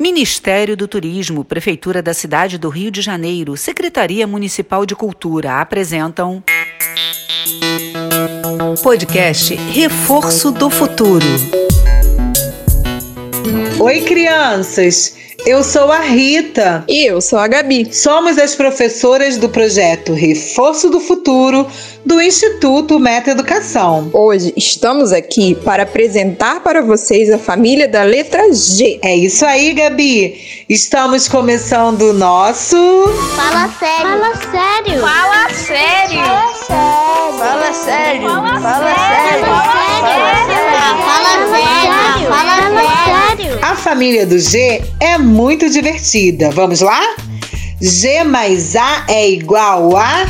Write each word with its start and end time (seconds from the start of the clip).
Ministério 0.00 0.78
do 0.78 0.88
Turismo, 0.88 1.44
Prefeitura 1.44 2.00
da 2.00 2.14
Cidade 2.14 2.56
do 2.56 2.70
Rio 2.70 2.90
de 2.90 3.02
Janeiro, 3.02 3.54
Secretaria 3.54 4.26
Municipal 4.26 4.86
de 4.86 4.96
Cultura 4.96 5.60
apresentam. 5.60 6.42
Podcast 8.82 9.54
Reforço 9.54 10.52
do 10.52 10.70
Futuro. 10.70 11.26
Oi, 13.80 14.02
crianças! 14.02 15.14
Eu 15.46 15.64
sou 15.64 15.90
a 15.90 16.00
Rita. 16.00 16.84
E 16.86 17.06
eu 17.06 17.18
sou 17.18 17.38
a 17.38 17.48
Gabi. 17.48 17.88
Somos 17.94 18.36
as 18.36 18.54
professoras 18.54 19.38
do 19.38 19.48
projeto 19.48 20.12
Reforço 20.12 20.90
do 20.90 21.00
Futuro 21.00 21.66
do 22.04 22.20
Instituto 22.20 22.98
Meta 22.98 23.30
Educação. 23.30 24.10
Hoje 24.12 24.52
estamos 24.54 25.12
aqui 25.12 25.54
para 25.54 25.84
apresentar 25.84 26.60
para 26.60 26.82
vocês 26.82 27.30
a 27.30 27.38
família 27.38 27.88
da 27.88 28.02
letra 28.02 28.52
G. 28.52 29.00
É 29.02 29.16
isso 29.16 29.46
aí, 29.46 29.72
Gabi. 29.72 30.64
Estamos 30.68 31.26
começando 31.26 32.02
o 32.02 32.12
nosso. 32.12 32.76
Fala 33.34 33.68
sério. 33.78 34.10
Fala 34.10 34.36
sério. 34.36 35.00
Fala 35.00 35.49
família 43.90 44.24
do 44.24 44.38
G 44.38 44.80
é 45.00 45.18
muito 45.18 45.68
divertida. 45.68 46.52
Vamos 46.52 46.80
lá? 46.80 47.00
G 47.80 48.22
mais 48.22 48.76
A 48.76 49.04
é 49.08 49.30
igual 49.30 49.96
a 49.96 50.28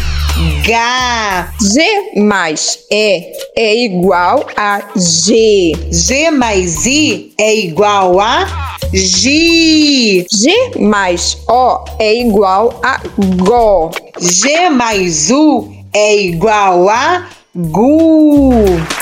H. 0.64 1.52
G 1.60 2.22
mais 2.22 2.78
E 2.90 3.30
é 3.54 3.84
igual 3.84 4.46
a 4.56 4.80
G. 4.96 5.72
G 5.90 6.30
mais 6.30 6.86
I 6.86 7.34
é 7.38 7.54
igual 7.54 8.18
a 8.18 8.78
G. 8.94 10.24
G 10.32 10.78
mais 10.78 11.36
O 11.46 11.84
é 11.98 12.14
igual 12.14 12.80
a 12.82 12.98
Go. 13.44 13.90
G 14.18 14.70
mais 14.70 15.30
U 15.30 15.70
é 15.92 16.16
igual 16.16 16.88
a 16.88 17.28
Gu. 17.54 18.99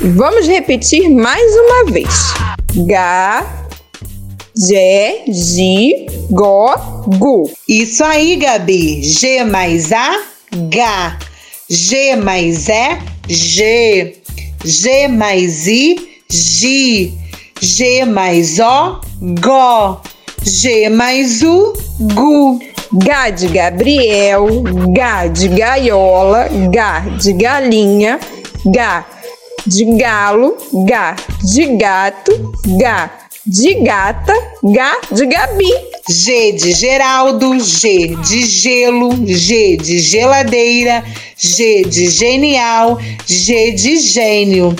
Vamos 0.00 0.46
repetir 0.46 1.10
mais 1.10 1.56
uma 1.56 1.90
vez. 1.90 2.32
G, 2.72 2.94
G, 4.56 5.24
G, 5.26 6.06
Go, 6.30 6.70
Gu. 7.18 7.50
Isso 7.68 8.04
aí, 8.04 8.36
Gabi. 8.36 9.02
G 9.02 9.42
mais 9.42 9.92
A, 9.92 10.20
H. 10.52 11.18
G 11.68 12.14
mais 12.14 12.68
E, 12.68 12.98
G. 13.28 14.22
G 14.64 15.08
mais 15.08 15.66
I, 15.66 15.96
Gi. 16.30 17.14
G 17.60 18.04
mais 18.04 18.60
O, 18.60 19.00
Go. 19.40 20.00
G 20.44 20.88
mais 20.90 21.42
U, 21.42 21.72
Gu. 22.14 22.60
G 23.02 23.32
de 23.32 23.48
Gabriel, 23.48 24.46
G 24.46 25.28
de 25.30 25.48
gaiola, 25.48 26.48
G 26.48 27.10
de 27.18 27.32
galinha, 27.32 28.18
G 28.64 29.17
de 29.66 29.84
galo, 29.96 30.56
G 30.72 31.54
de 31.54 31.76
gato, 31.76 32.52
G 32.64 32.84
de 33.46 33.74
gata, 33.82 34.34
G 34.62 35.14
de 35.14 35.26
Gabi. 35.26 35.98
G 36.10 36.52
de 36.52 36.72
Geraldo, 36.72 37.58
G 37.60 38.16
de 38.16 38.42
gelo, 38.42 39.10
G 39.26 39.76
de 39.76 40.00
geladeira, 40.00 41.04
G 41.36 41.84
de 41.84 42.10
genial, 42.10 42.98
G 43.26 43.72
de 43.72 43.96
gênio. 43.98 44.74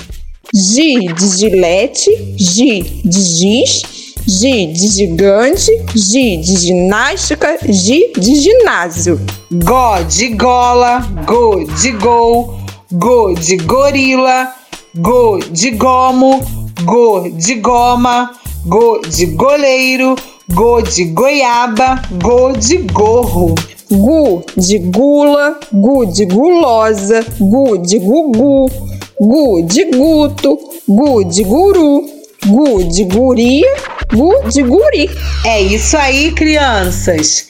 G 0.51 1.13
de 1.13 1.37
gilete, 1.37 2.35
G 2.35 3.01
de 3.05 3.21
giz, 3.21 3.81
G 4.27 4.67
de 4.67 4.87
gigante, 4.87 5.71
G 5.95 6.37
de 6.37 6.57
ginástica, 6.57 7.59
G 7.61 8.11
de 8.17 8.35
ginásio. 8.35 9.19
Go 9.51 10.03
de 10.03 10.29
gola, 10.29 10.99
Go 11.27 11.63
de 11.63 11.91
gol, 11.91 12.59
Go 12.91 13.35
de 13.35 13.57
gorila, 13.57 14.51
Go 14.95 15.39
de 15.51 15.71
gomo, 15.71 16.41
Go 16.83 17.29
de 17.29 17.55
goma, 17.55 18.31
Go 18.65 18.99
de 19.01 19.27
goleiro, 19.27 20.15
Go 20.51 20.81
de 20.81 21.05
goiaba, 21.05 22.01
Go 22.21 22.53
de 22.53 22.77
gorro. 22.91 23.53
Gu 23.91 24.43
de 24.55 24.79
gula, 24.79 25.59
Gu 25.71 26.05
de 26.07 26.25
gulosa, 26.25 27.25
Gu 27.39 27.77
de 27.77 27.99
gugu, 27.99 28.69
Gu 29.19 29.61
de 29.63 29.85
guto, 29.85 30.57
Gu 30.87 31.23
de 31.23 31.43
guru, 31.43 32.05
Gu 32.45 32.83
de 32.83 33.03
guria, 33.03 33.75
Gu 34.13 34.49
de 34.49 34.63
guri. 34.63 35.09
É 35.45 35.61
isso 35.61 35.97
aí, 35.97 36.31
crianças. 36.31 37.45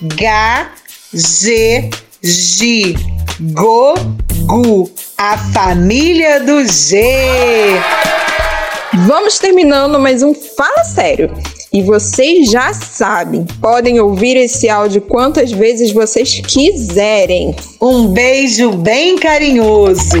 G, 0.00 0.26
G, 1.12 1.90
G, 2.22 2.94
Go, 3.52 3.94
Gu. 4.50 4.90
A 5.16 5.38
família 5.38 6.40
do 6.40 6.66
G. 6.66 7.00
Vamos 9.06 9.38
terminando 9.38 9.96
mais 9.96 10.24
um 10.24 10.34
Fala 10.34 10.82
Sério. 10.82 11.30
E 11.72 11.80
vocês 11.82 12.50
já 12.50 12.74
sabem, 12.74 13.46
podem 13.60 14.00
ouvir 14.00 14.36
esse 14.36 14.68
áudio 14.68 15.02
quantas 15.02 15.52
vezes 15.52 15.92
vocês 15.92 16.40
quiserem. 16.40 17.54
Um 17.80 18.08
beijo 18.08 18.72
bem 18.72 19.16
carinhoso. 19.16 20.20